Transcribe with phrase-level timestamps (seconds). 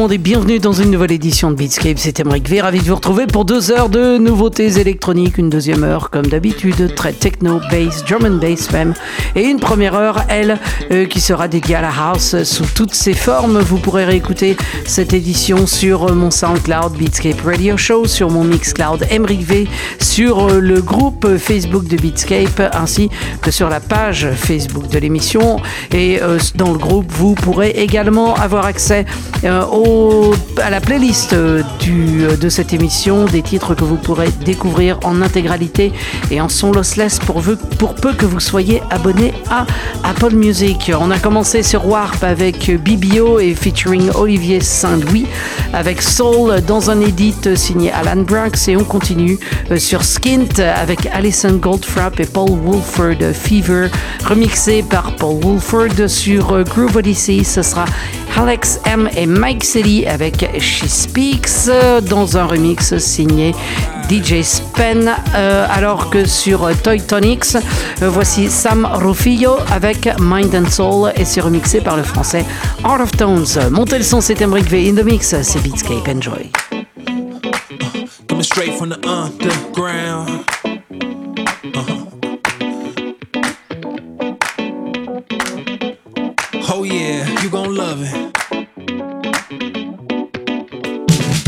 [0.00, 1.98] Monde et bienvenue dans une nouvelle édition de Beatscape.
[1.98, 5.36] C'est Emmerich V, ravi de vous retrouver pour deux heures de nouveautés électroniques.
[5.36, 8.94] Une deuxième heure, comme d'habitude, très techno, bass, and bass même.
[9.36, 10.58] Et une première heure, elle,
[10.90, 13.58] euh, qui sera dédiée à la house sous toutes ses formes.
[13.58, 14.56] Vous pourrez réécouter
[14.86, 19.68] cette édition sur mon SoundCloud Beatscape Radio Show, sur mon Mixcloud Emmerich V,
[20.02, 23.10] sur euh, le groupe Facebook de Beatscape, ainsi
[23.42, 25.58] que sur la page Facebook de l'émission.
[25.92, 29.04] Et euh, dans le groupe, vous pourrez également avoir accès
[29.44, 29.62] euh,
[30.62, 35.92] à la playlist de cette émission, des titres que vous pourrez découvrir en intégralité
[36.30, 37.42] et en son lossless pour,
[37.94, 39.66] peu que vous soyez abonné à
[40.04, 40.90] Apple Music.
[40.98, 45.26] On a commencé sur Warp avec BBO et featuring Olivier Saint-Louis,
[45.72, 49.38] avec Soul dans un edit signé Alan Brax et on continue
[49.76, 53.88] sur Skint avec Alison Goldfrapp et Paul Wolford Fever,
[54.24, 57.42] remixé par Paul Wolford sur Groove Odyssey.
[57.42, 57.86] Ce sera
[58.36, 61.68] Alex M et Mike City avec She Speaks
[62.08, 63.52] dans un remix signé
[64.08, 70.70] DJ Spen, euh, alors que sur Toy Tonics, euh, voici Sam Rufillo avec Mind and
[70.70, 72.44] Soul et c'est remixé par le français
[72.84, 73.70] Art of Tones.
[73.72, 76.59] Montez le son, c'est Emric V in the mix, c'est Beatscape, enjoy.
[78.40, 80.46] Coming straight from the underground.
[81.76, 82.06] Uh-huh.
[86.72, 88.14] Oh yeah, you gon' love it.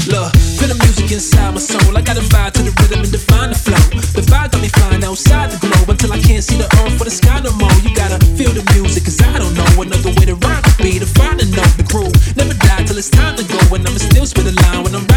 [0.06, 1.96] Look, feel the music inside my soul.
[1.96, 3.80] I got a vibe to the rhythm and define the flow.
[4.12, 7.04] The vibe got me flying outside the globe until I can't see the earth or
[7.04, 7.72] the sky no more.
[7.80, 11.06] You gotta feel the music, cause I don't know another way to could be to
[11.06, 12.12] find and know the groove.
[12.36, 15.11] Never die till it's time to go, and I'ma still spit a line when I'm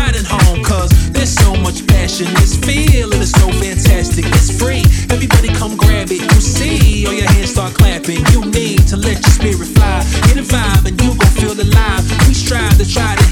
[2.16, 4.84] passion, this feeling is so fantastic, it's free.
[5.12, 7.06] Everybody come grab it, you see.
[7.06, 8.26] All your hands start clapping.
[8.32, 10.00] You need to let your spirit fly.
[10.28, 12.04] Get a vibe and you gon' feel alive.
[12.28, 13.25] We strive to try to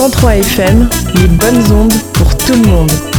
[0.00, 3.09] 103 FM, les bonnes ondes pour tout le monde.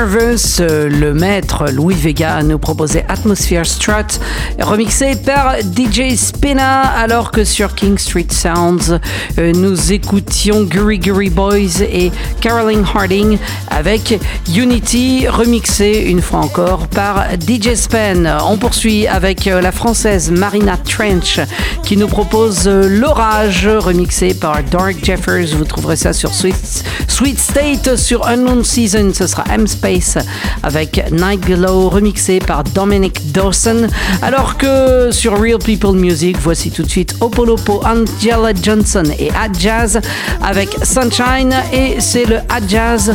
[0.00, 4.20] Euh, le maître Louis Vega nous proposait Atmosphere Strut,
[4.60, 9.00] remixé par DJ Spina, alors que sur King Street Sounds,
[9.38, 13.38] euh, nous écoutions Guri Boys et Caroline Harding
[13.78, 14.18] avec
[14.56, 18.28] Unity, remixé une fois encore par DJ Spen.
[18.48, 21.38] On poursuit avec euh, la française Marina Trench
[21.84, 25.46] qui nous propose L'Orage, remixé par Dark Jeffers.
[25.56, 29.12] Vous trouverez ça sur Sweet, Sweet State sur Unknown Season.
[29.14, 30.18] Ce sera M-Space
[30.64, 33.86] avec Night Glow remixé par Dominic Dawson.
[34.22, 39.56] Alors que sur Real People Music, voici tout de suite Opolopo, Angela Johnson et Ad
[39.56, 40.00] Jazz
[40.42, 41.54] avec Sunshine.
[41.72, 43.14] Et c'est le Ad Jazz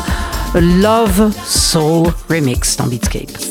[0.56, 3.43] Love Soul Remix dans Beatscape.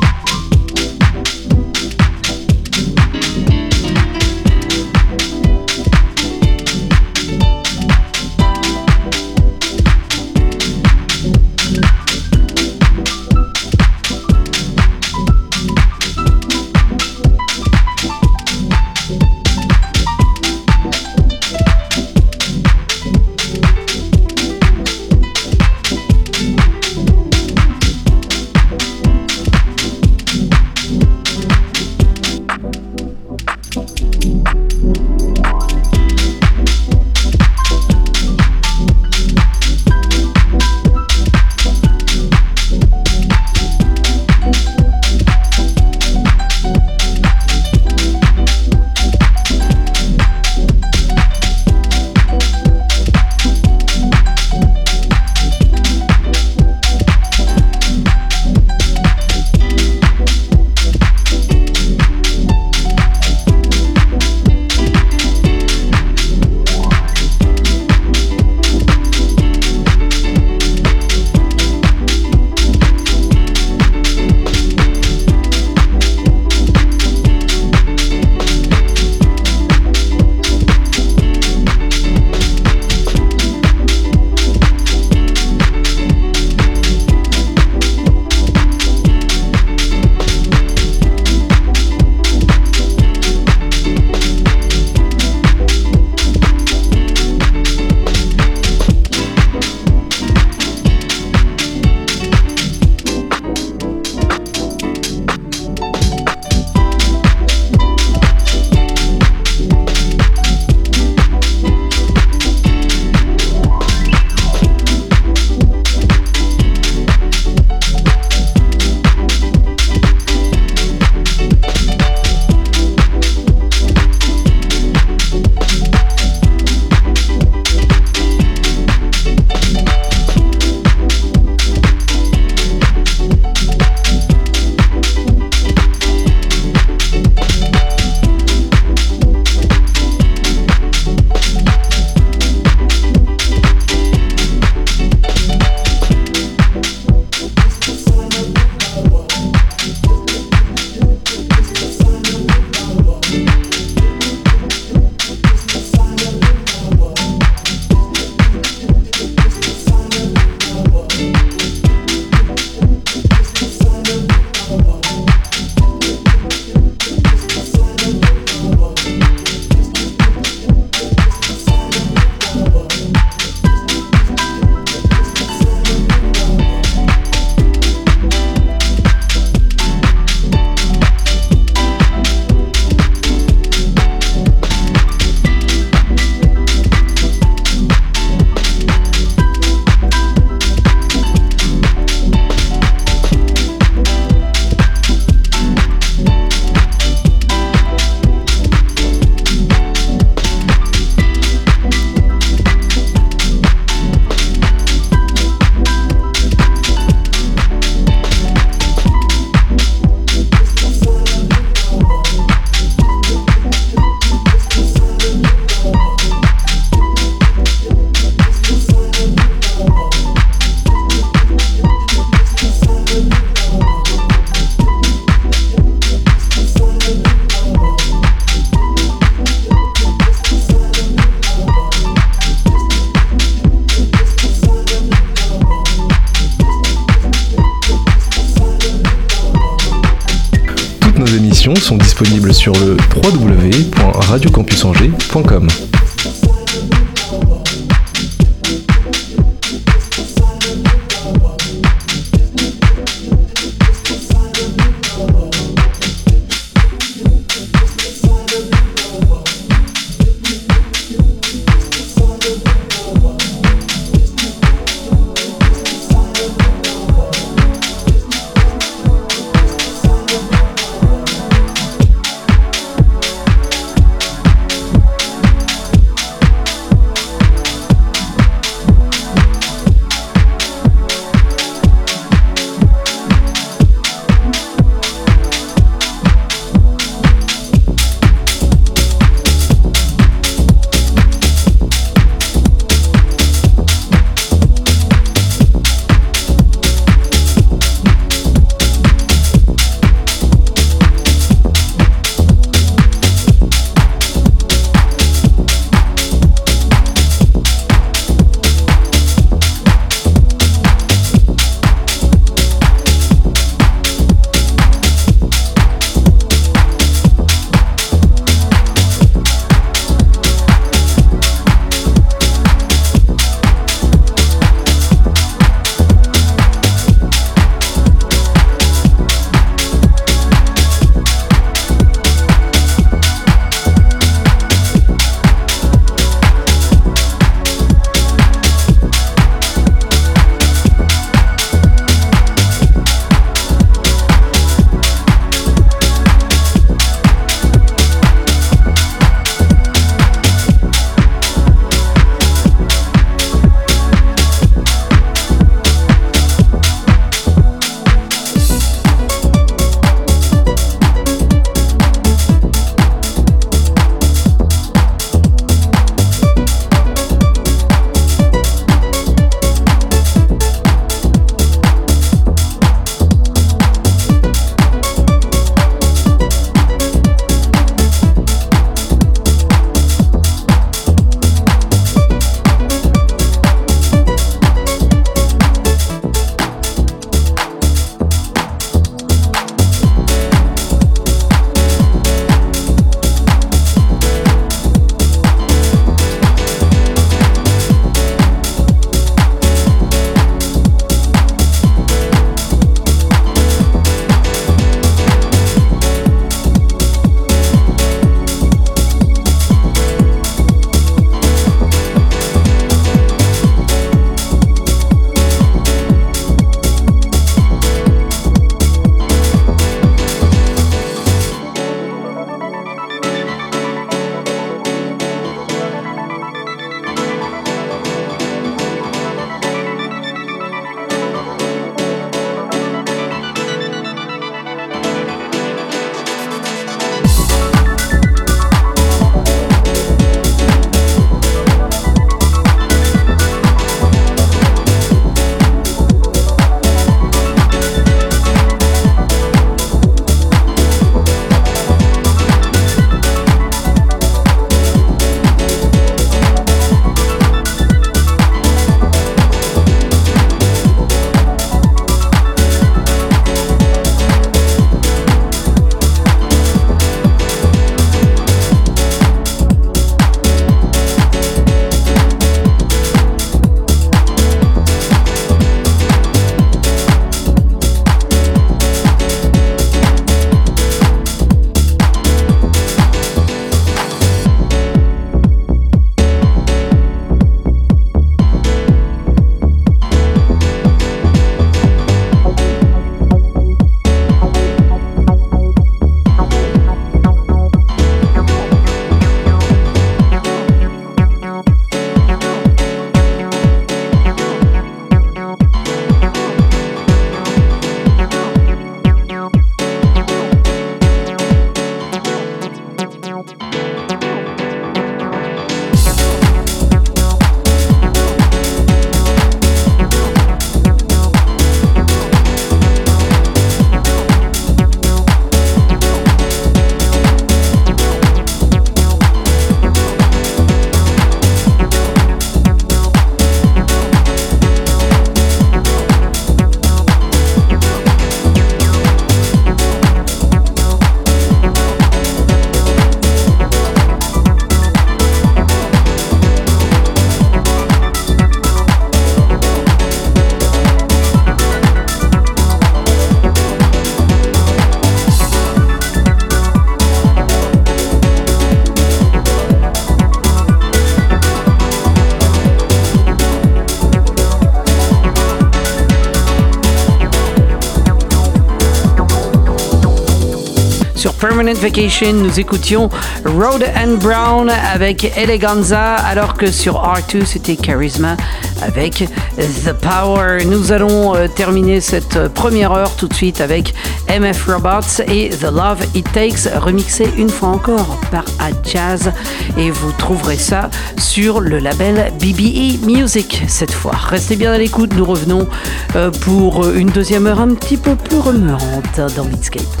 [571.81, 573.09] Vacation, nous écoutions
[573.43, 578.37] Road and Brown avec Eleganza, alors que sur R2 c'était Charisma
[578.83, 579.27] avec
[579.57, 580.63] The Power.
[580.65, 583.95] Nous allons euh, terminer cette première heure tout de suite avec
[584.29, 588.45] MF Robots et The Love It Takes, remixé une fois encore par
[588.83, 589.31] Jazz.
[589.77, 594.13] Et vous trouverez ça sur le label BBE Music cette fois.
[594.15, 595.67] Restez bien à l'écoute, nous revenons
[596.15, 600.00] euh, pour une deuxième heure un petit peu plus remuante dans Beatscape.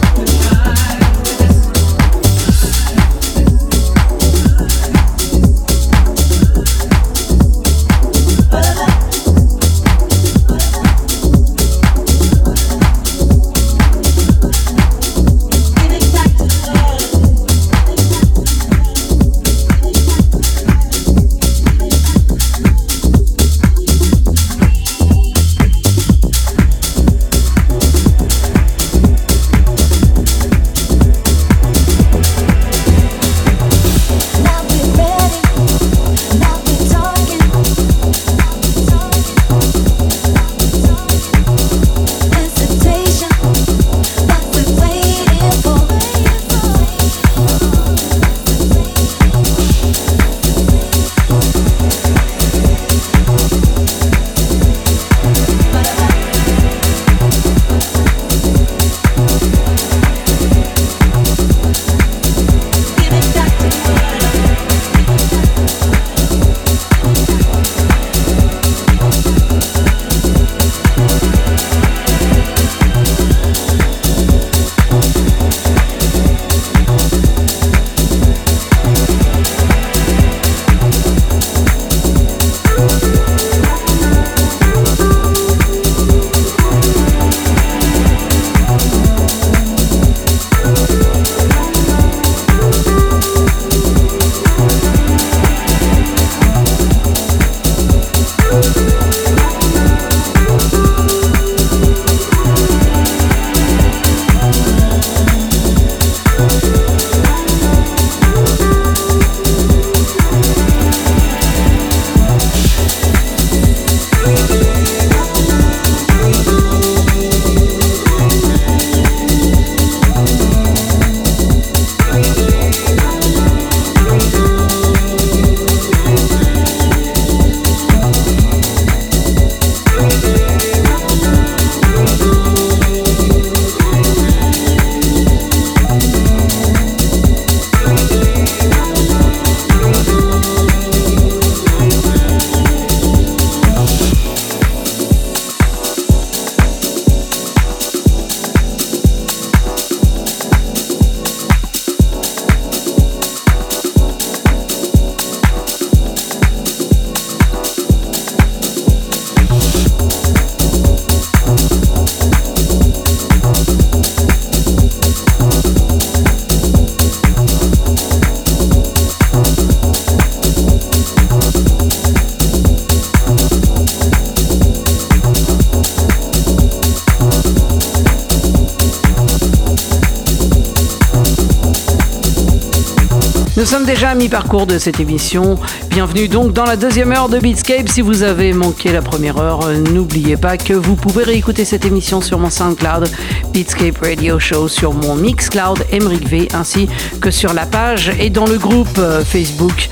[184.21, 185.57] Mi-parcours de cette émission.
[185.89, 187.89] Bienvenue donc dans la deuxième heure de Beatscape.
[187.89, 192.21] Si vous avez manqué la première heure, n'oubliez pas que vous pouvez réécouter cette émission
[192.21, 193.09] sur mon SoundCloud
[193.51, 196.87] Beatscape Radio Show, sur mon Mixcloud Emric V, ainsi
[197.19, 199.89] que sur la page et dans le groupe euh, Facebook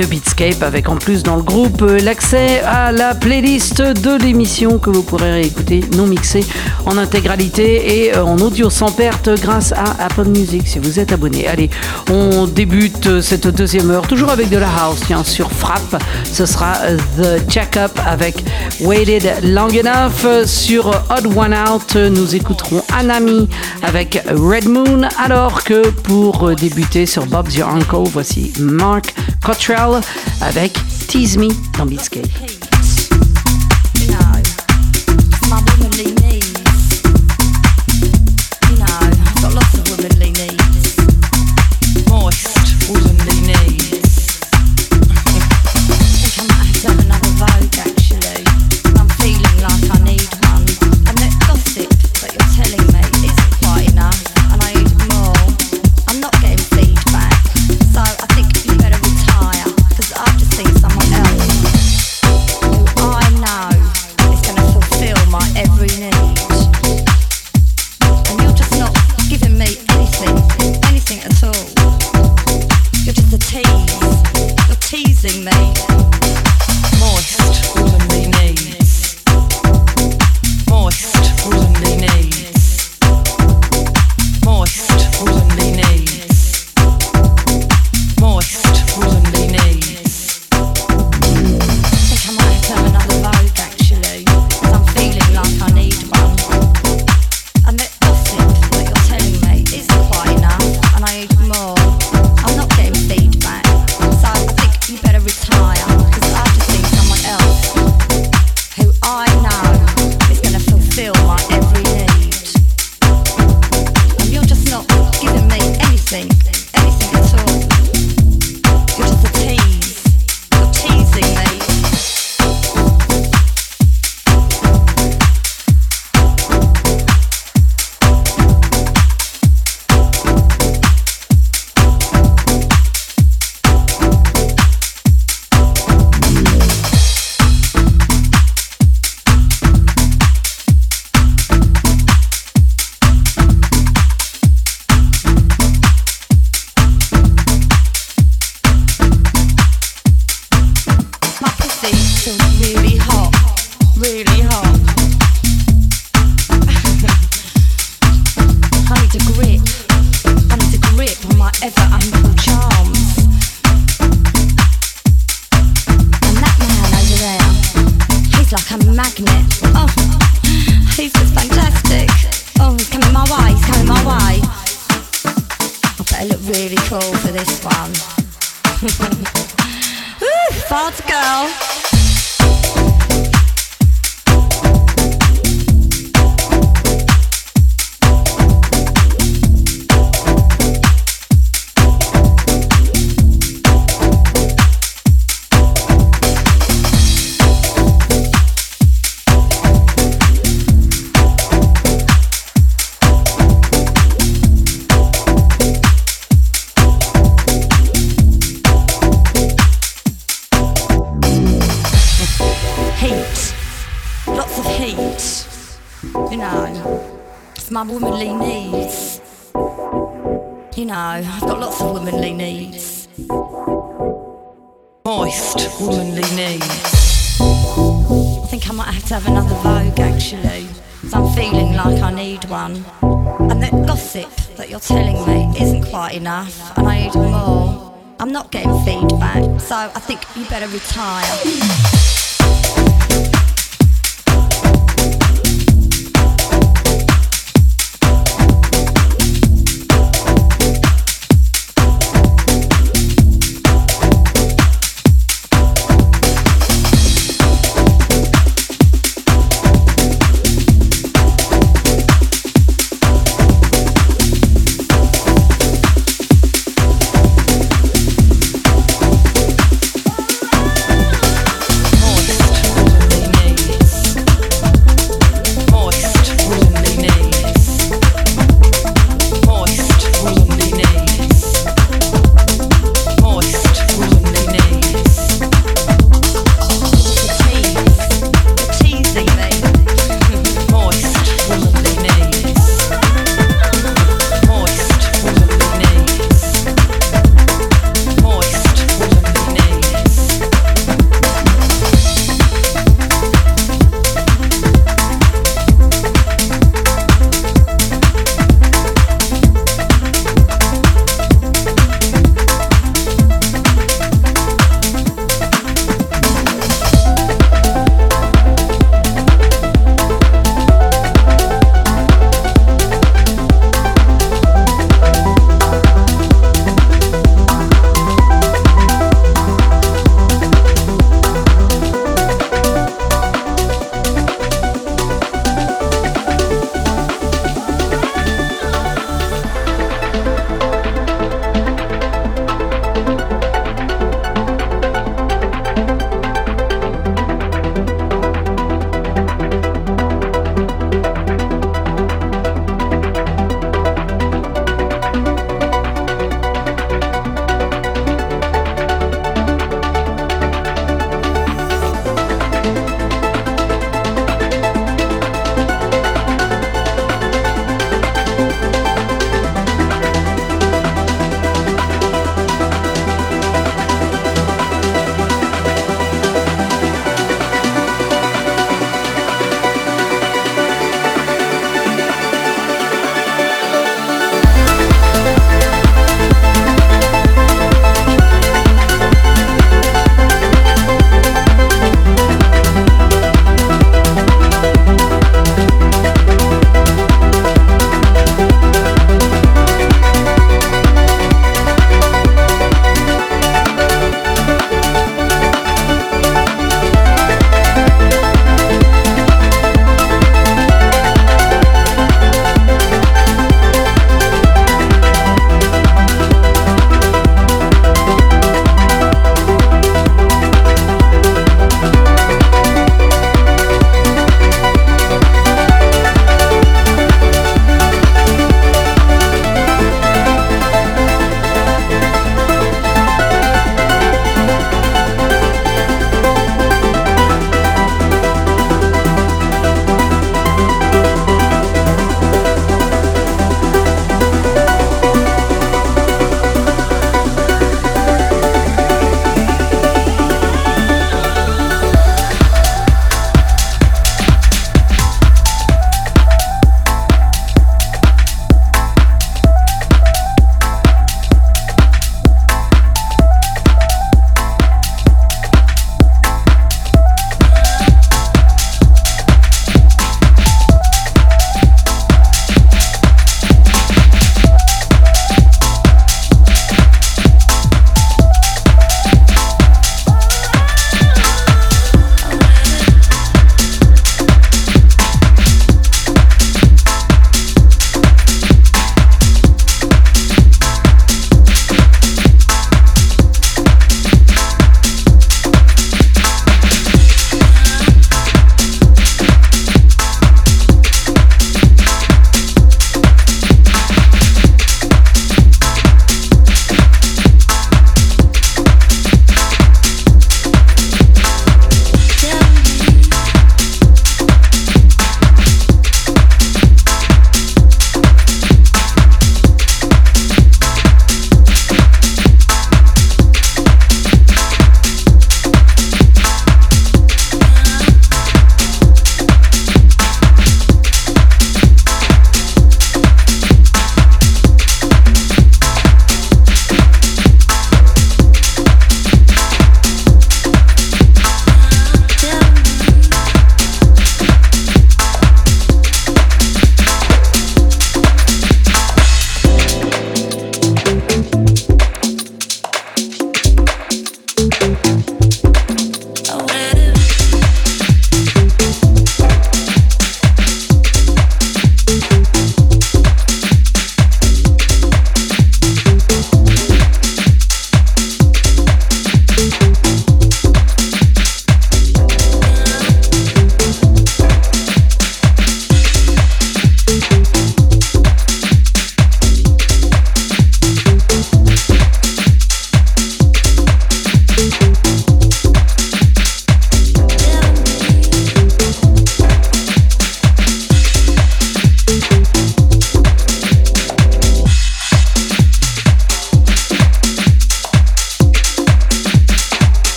[0.00, 4.78] de Beatscape, avec en plus dans le groupe euh, l'accès à la playlist de l'émission
[4.78, 6.44] que vous pourrez réécouter non mixée
[6.86, 11.12] en intégralité et euh, en audio sans perte grâce à Apple Music si vous êtes
[11.12, 11.46] abonné.
[11.46, 11.68] Allez,
[12.10, 16.02] on débute cette deuxième heure, toujours avec de la house, tiens, sur Frappe.
[16.32, 18.42] Ce sera euh, The Check-up avec
[18.80, 20.46] Waited Long Enough.
[20.46, 23.48] Sur Odd One Out, nous écouterons Anami
[23.82, 29.14] avec Red Moon, alors que pour débuter sur Bob's Your Uncle, voici Mark
[29.44, 30.00] Cottrell
[30.40, 30.72] avec
[31.08, 32.49] Tease Me dans Beatscape.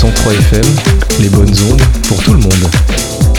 [0.00, 0.64] 103 FM,
[1.20, 3.29] les bonnes ondes pour tout le monde.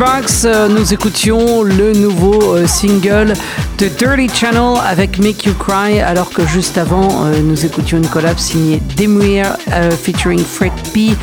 [0.00, 3.32] Euh, nous écoutions le nouveau euh, single
[3.78, 8.06] de Dirty Channel avec Make You Cry, alors que juste avant, euh, nous écoutions une
[8.06, 9.56] collab signée Demuir
[10.04, 11.16] featuring Fred P,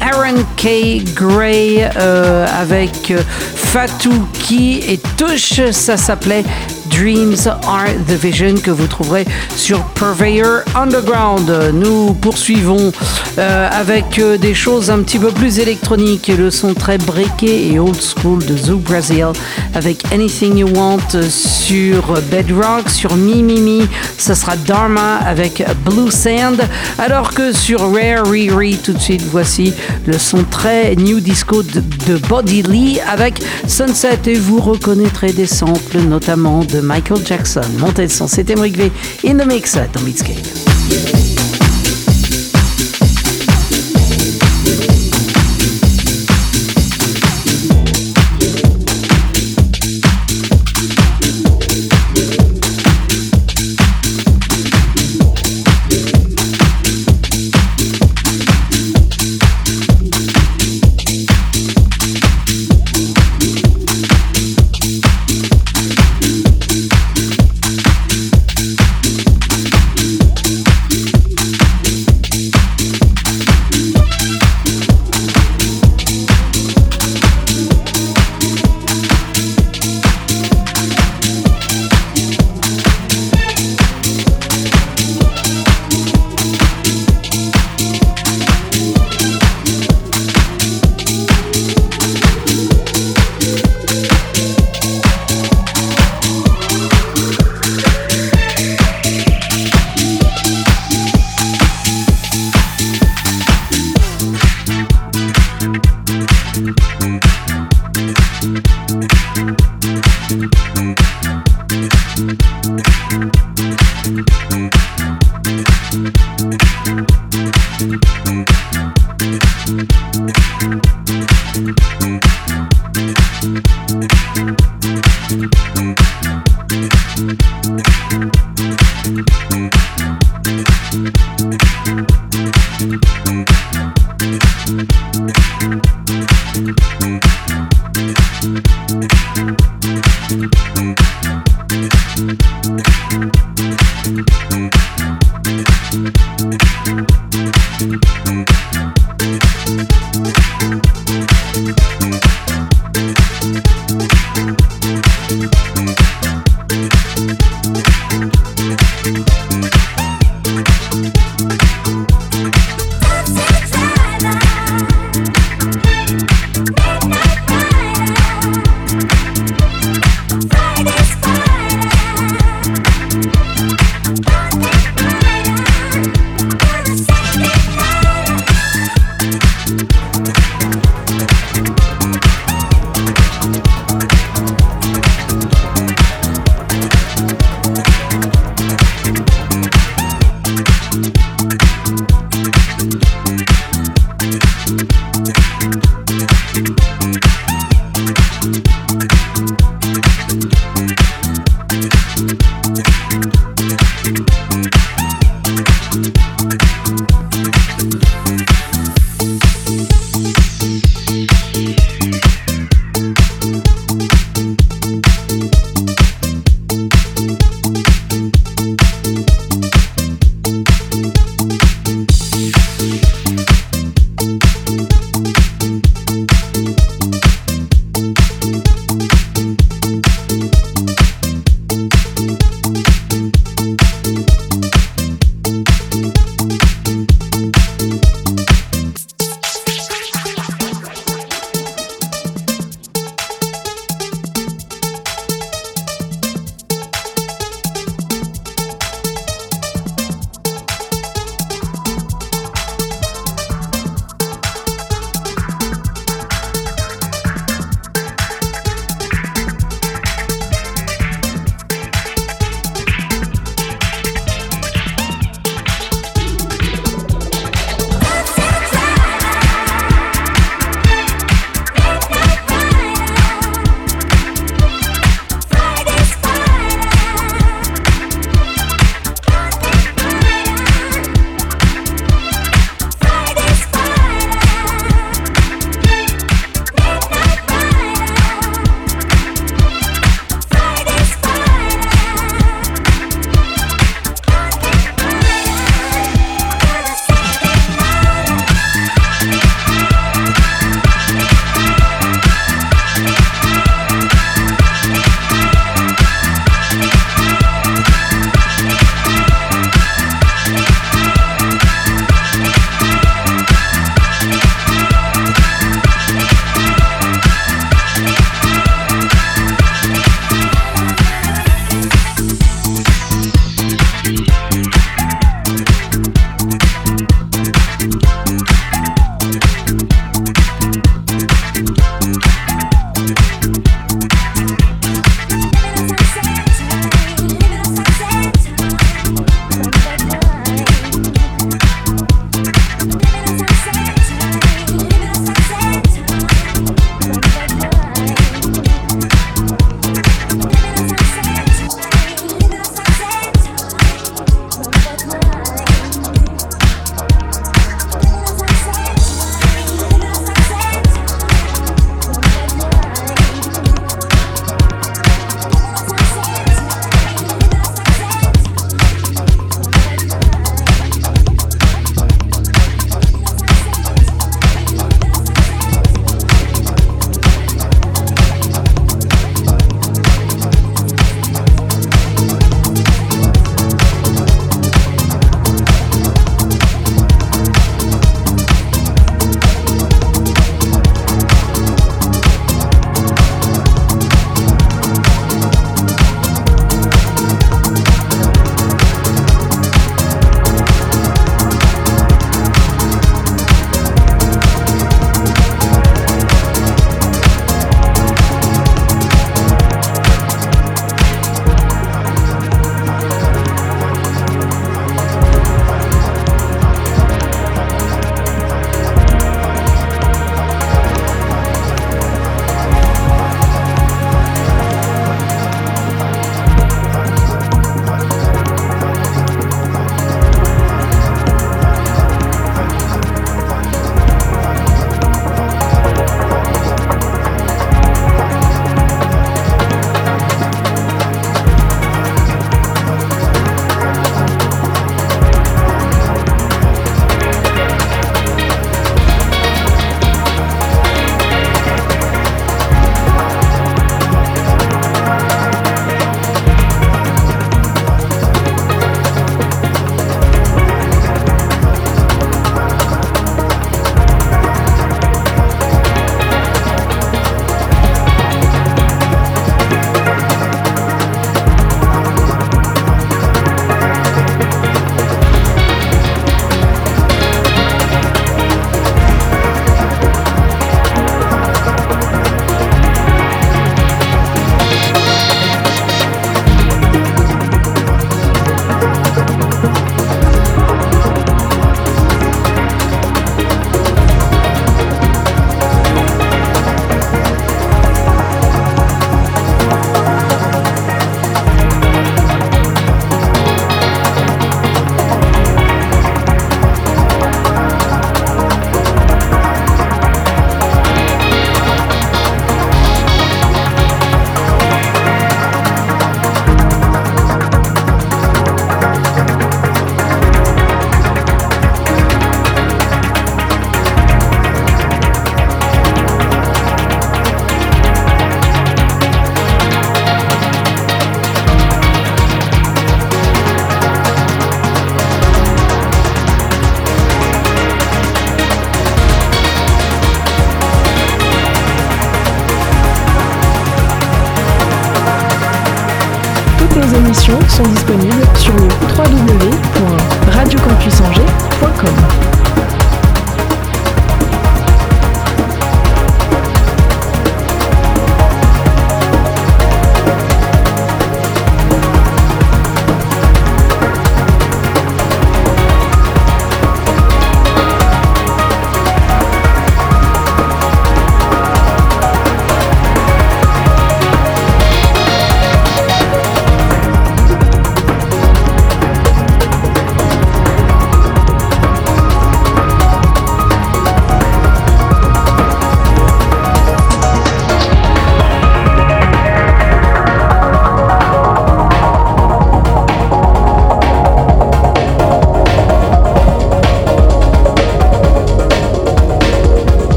[0.00, 1.04] Aaron K.
[1.14, 3.12] Gray avec
[3.54, 6.44] Fatou Ki et Touche, ça s'appelait
[6.86, 9.26] Dreams Are the Vision que vous trouverez
[9.56, 11.50] sur Purveyor Underground.
[11.74, 12.92] Nous poursuivons
[13.38, 17.78] euh, avec euh, des choses un petit peu plus électroniques, le son très breaké et
[17.78, 19.28] old school de Zoo Brazil
[19.74, 23.88] avec Anything You Want sur Bedrock, sur Mimimi,
[24.18, 26.60] ça sera Dharma avec Blue Sand,
[26.98, 29.72] alors que sur Rare Riri, tout de suite, voici
[30.06, 35.46] le son très new disco de, de Body Lee avec Sunset et vous reconnaîtrez des
[35.46, 37.62] samples notamment de Michael Jackson.
[37.78, 38.92] Montez le son, c'était Emric V
[39.26, 41.21] in the mix dans Beatscape.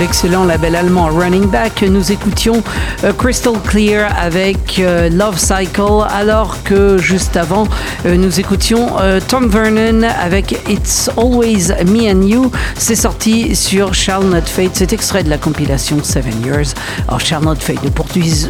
[0.00, 2.62] L'excellent label allemand Running Back, nous écoutions
[3.04, 7.66] euh, Crystal Clear avec euh, Love Cycle, alors que juste avant,
[8.06, 8.88] euh, nous écoutions
[9.28, 12.50] Tom Vernon avec It's Always Me and You.
[12.76, 14.70] C'est sorti sur Shall Not Fade.
[14.72, 16.74] C'est extrait de la compilation Seven Years.
[17.08, 17.78] Alors, Shall Not Fade,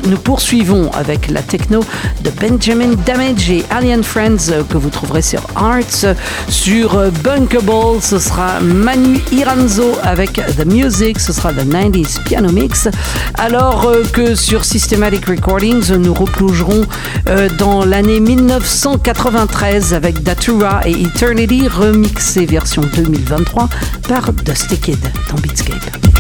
[0.05, 1.81] nous, poursuivons avec la techno
[2.23, 6.15] de Benjamin Damage et Alien Friends que vous trouverez sur Arts.
[6.49, 11.19] Sur Bunkable, ce sera Manu Iranzo avec The Music
[11.49, 12.89] le 90s Piano Mix.
[13.35, 16.85] Alors euh, que sur Systematic Recordings, nous replongerons
[17.29, 23.69] euh, dans l'année 1993 avec Datura et Eternity remixé version 2023
[24.09, 26.20] par Dusty Kid dans Beatscape.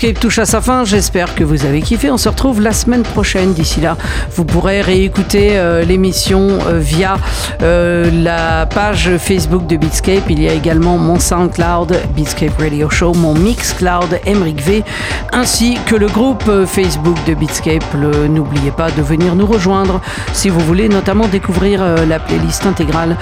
[0.00, 0.84] Beatscape touche à sa fin.
[0.86, 2.10] J'espère que vous avez kiffé.
[2.10, 3.52] On se retrouve la semaine prochaine.
[3.52, 3.98] D'ici là,
[4.34, 7.18] vous pourrez réécouter euh, l'émission euh, via
[7.60, 10.22] euh, la page Facebook de Beatscape.
[10.30, 14.84] Il y a également mon SoundCloud, Beatscape Radio Show, mon Mixcloud, Emric V,
[15.32, 17.84] ainsi que le groupe Facebook de Beatscape.
[18.28, 20.00] N'oubliez pas de venir nous rejoindre
[20.32, 23.16] si vous voulez notamment découvrir euh, la playlist intégrale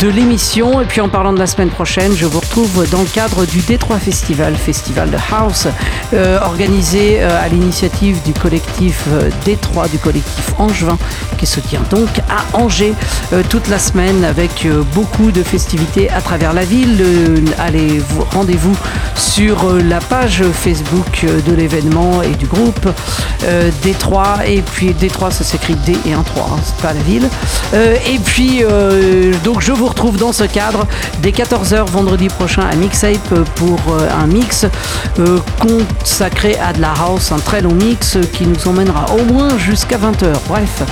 [0.00, 0.80] de l'émission.
[0.80, 3.60] Et puis en parlant de la semaine prochaine, je vous retrouve dans le cadre du
[3.60, 5.66] Détroit Festival, festival de house,
[6.14, 9.06] euh, organisé euh, à l'initiative du collectif
[9.44, 10.98] Détroit, du collectif Angevin,
[11.38, 12.94] qui se tient donc à Angers
[13.48, 16.98] toute la semaine avec beaucoup de festivités à travers la ville.
[17.00, 18.76] Euh, allez, vous- rendez-vous
[19.16, 22.88] sur la page Facebook de l'événement et du groupe
[23.44, 24.46] euh, Détroit.
[24.46, 27.28] Et puis Détroit, ça s'écrit D et un 3, hein, c'est pas la ville.
[27.74, 30.86] Euh, et puis, euh, donc je vous retrouve dans ce cadre
[31.22, 34.66] dès 14h vendredi prochain à Mixape pour euh, un mix
[35.60, 39.98] consacré à de la house, un très long mix qui nous emmènera au moins jusqu'à
[39.98, 40.32] 20h.
[40.48, 40.82] Bref,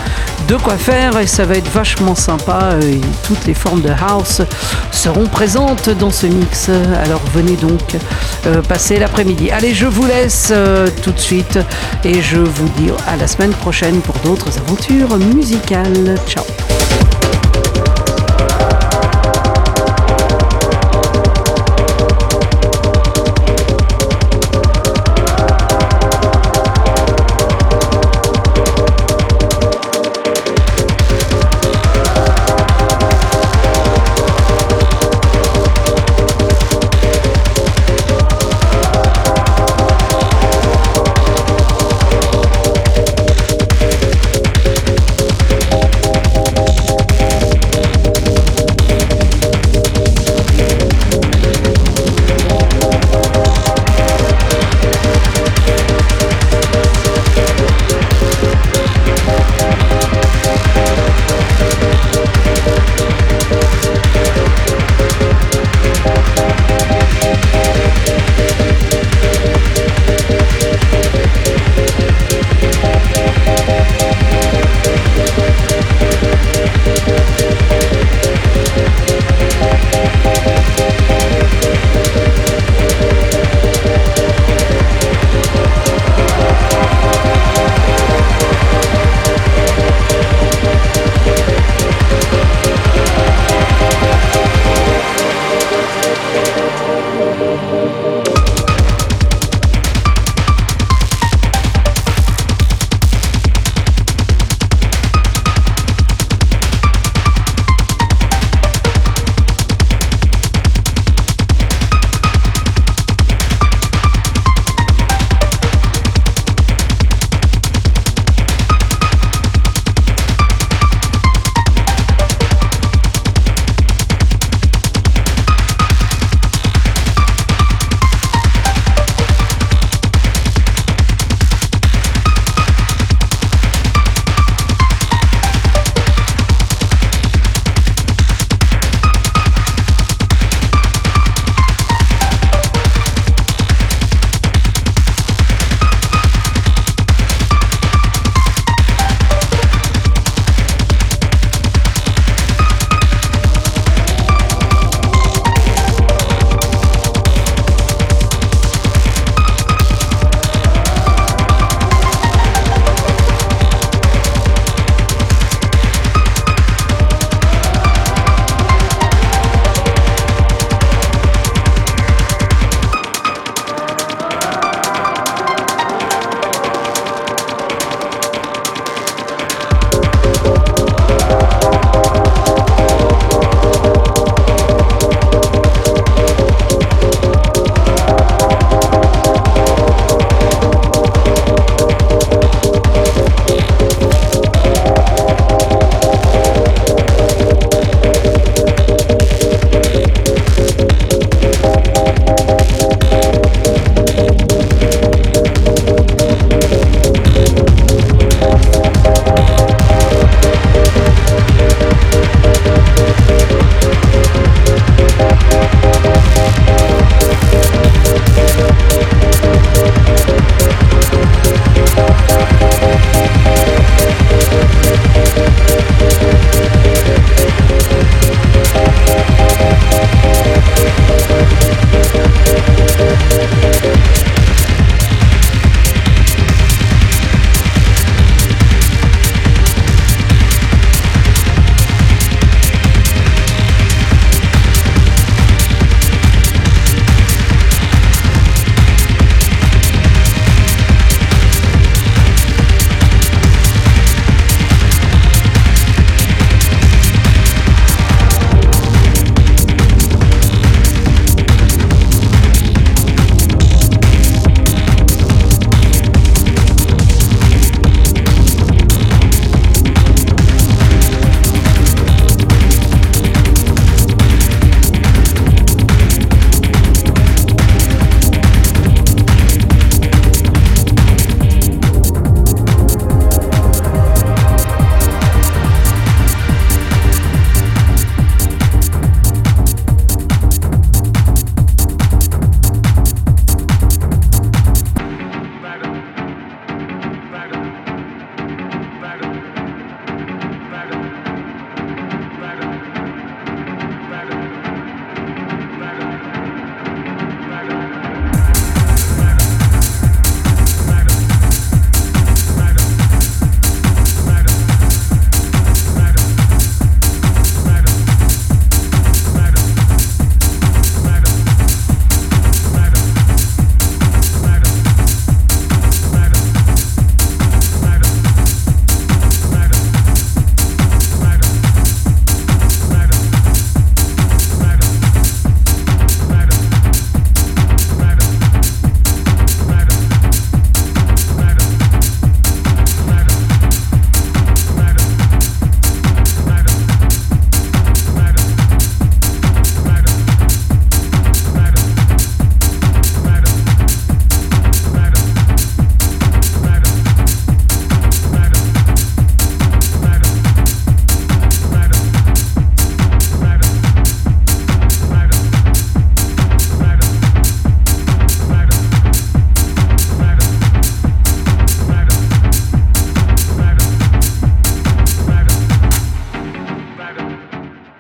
[0.48, 2.74] de quoi faire et ça va être vachement sympa.
[2.82, 4.42] et toutes les formes de house
[4.90, 6.70] seront présentes dans ce mix.
[7.04, 7.96] Alors venez donc
[8.68, 9.50] passer l'après-midi.
[9.50, 11.58] Allez, je vous laisse euh, tout de suite
[12.04, 16.16] et je vous dis à la semaine prochaine pour d'autres aventures musicales.
[16.26, 16.44] Ciao